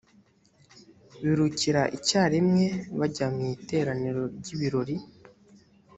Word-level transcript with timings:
birukira 1.21 1.81
icyarimwe 1.97 2.65
bajya 2.99 3.27
mu 3.35 3.41
iteraniro 3.55 4.21
ry 4.37 4.47
ibirori 4.55 4.95